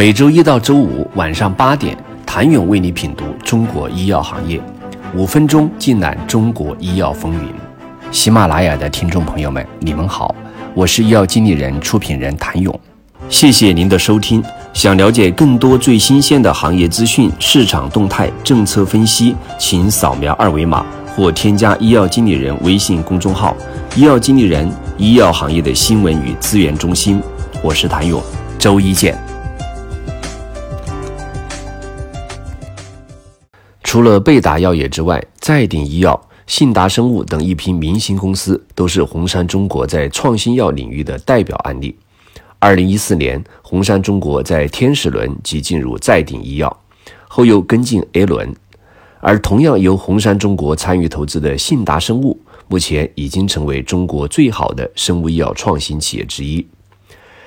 [0.00, 4.58] 每周一到周五晚上八点，谭勇为你品读中国医药行业，
[5.14, 7.52] 五分钟尽览中国医药风云。
[8.10, 10.34] 喜马拉雅的听众朋友们，你们好，
[10.72, 12.80] 我是医药经理人、出品人谭勇，
[13.28, 14.42] 谢谢您的收听。
[14.72, 20.82] 想了解更多最新鲜的行业资讯、市场动态、政策分析，请扫描二维码
[21.14, 23.54] 或添加医药经理人微信公众号
[23.94, 27.22] “医药经理人”医药行业的新闻与资源中心。
[27.62, 28.18] 我是谭勇，
[28.58, 29.29] 周一见。
[33.90, 41.98] 除了贝达药业之外，再鼎医药、信达生物等一批明星公司都是红杉中国在创新药领域的代表案例。
[42.60, 46.80] 二零一四年，红杉中国在天使轮即进入再鼎医药，
[47.26, 48.54] 后又跟进 A 轮。
[49.18, 56.64] 而同样由红杉中国参与投资的信达生物，目前已经成为中国最好的生物医药创新企业之一。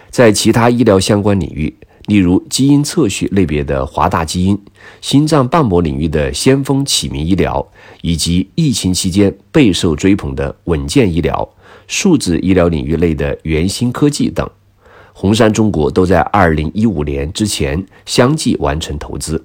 [0.10, 1.74] 在其他医疗相关领域，
[2.08, 4.60] 例如基因测序类别的华大基因，
[5.00, 7.66] 心脏瓣膜领域的先锋启明医疗，
[8.02, 11.48] 以及疫情期间备受追捧的稳健医疗、
[11.88, 14.50] 数字医疗领域类的元芯科技等，
[15.14, 19.42] 红杉中国都在2015年之前相继完成投资。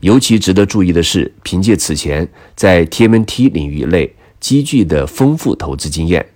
[0.00, 6.26] 尤其值得注意的是，凭借此前在 TMT 领域内积聚的丰富投资经验。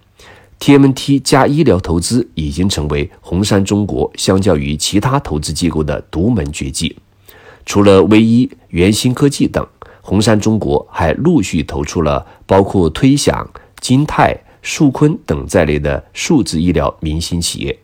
[0.58, 6.96] TMT 加医疗投资已经成为红杉中国相较于其他投资机构的独门绝技。
[7.64, 9.64] 除了微医、元芯科技等，
[10.00, 13.48] 红杉中国还陆续投出了包括推享、
[13.80, 17.78] 金泰、树坤等在内的数字医疗明星企业。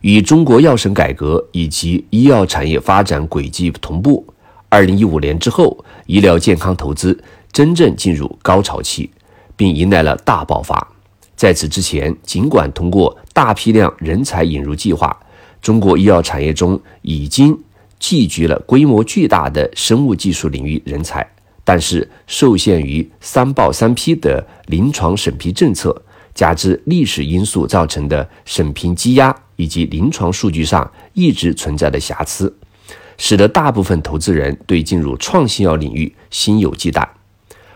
[0.00, 4.26] 与中国药审改革以及医药产业发展轨迹同步，
[4.68, 7.22] 二零一五年之后，医疗健康投资
[7.52, 9.08] 真正进入高潮期。
[9.56, 10.88] 并迎来了大爆发。
[11.34, 15.16] 在此之前，尽管通过大批量人才引入计划，
[15.60, 17.58] 中国医药产业中已经
[17.98, 21.26] 聚集了规模巨大的生物技术领域人才，
[21.64, 26.02] 但是受限于三报三批的临床审批政策，
[26.34, 32.54] 加之历史因素造成的审评积压以及临床数据上一直存在的瑕疵，
[33.16, 37.04] 使得大部分投资人对进入创新药领域心有忌惮。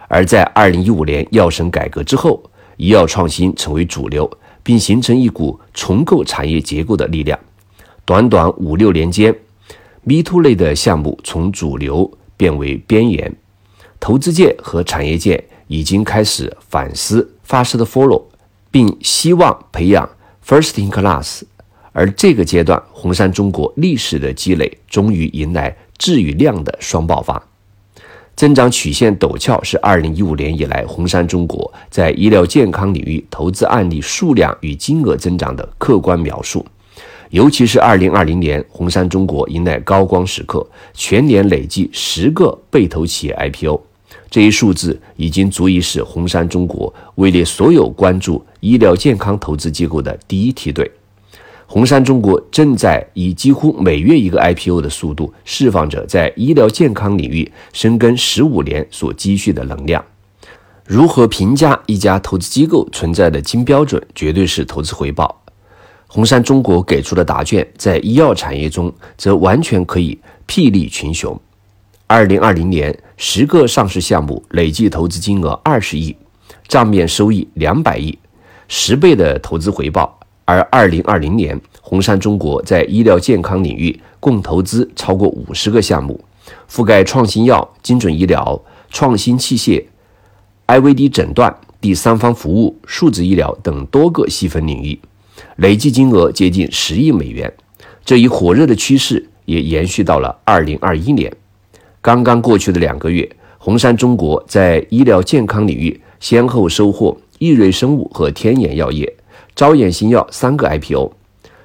[0.08, 2.42] 而在二零一五年药审改革之后，
[2.76, 4.30] 医药创新成为主流，
[4.62, 7.38] 并形成一股重构产业结构的力量。
[8.04, 9.34] 短短五六年间
[10.04, 13.34] ，Me Too 类的项目从主流变为边缘。
[13.98, 18.22] 投资界和产业界已经开始反思 Fast Follow，
[18.70, 20.08] 并希望培养
[20.46, 21.42] First in Class。
[21.92, 27.42] 而这个阶段，红杉中国历史的积累终于迎来质与量的双爆发。
[28.36, 36.64] 增长曲线陡峭是二零一五年以来红杉中国在医疗健康领域投资案例数量与金额增长的客观描述。
[37.30, 43.80] 尤其是二零二零年，红杉中国迎来高光时刻，全年累计十个被投企业 IPO，
[44.30, 50.88] 这一数字已经足以使红杉中国位列所有关注医疗健康投资机构的第一梯队。
[51.68, 60.02] 红杉中国正在以几乎每月一个 IPO 的速度，释放着在医疗健康领域深耕十五年所积蓄的能量。
[60.84, 65.42] 如何评价一家投资机构存在的金标准，绝对是投资回报。
[66.06, 70.16] 红杉中国给出的答卷，在医药产业中则完全可以
[70.46, 71.38] 霹雳群雄。
[72.06, 76.14] 二零二零年，十个上市项目累计投资金额二十亿，
[76.68, 78.16] 账面收益两百亿，
[78.68, 80.20] 十倍的投资回报。
[80.46, 86.18] 而二零二零年，红杉中国在医疗健康领域共投资超过五十个项目，
[86.70, 89.84] 覆盖创新药、精准医疗、创新器械、
[90.68, 94.96] IVD 诊断、第三方服务、数字医疗等多个细分领域，
[95.56, 97.52] 累计金额接近十亿美元。
[98.04, 101.32] 这一火热的趋势也延续到了二零二一年。
[102.00, 103.28] 刚刚过去的两个月，
[103.58, 109.12] 红杉中国在医疗健康领域先后收获益瑞生物和天眼药业。
[109.56, 111.12] 招眼新药三个 IPO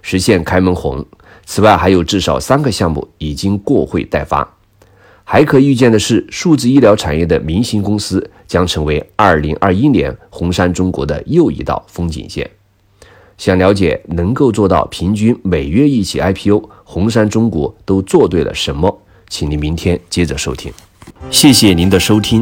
[0.02, 1.06] 实现开门红，
[1.46, 4.56] 此外还有至少三个项目已经过会待发。
[5.26, 12.50] 还可预见的是，数字医疗产业的明星公司将成为2021年红杉中国的又一道风景线。
[13.38, 19.02] 想了解能够做到平均每月一起 IPO，红杉中国都做对了什么？
[19.28, 20.72] 请您明天接着收听。
[21.30, 22.42] 谢谢您的收听。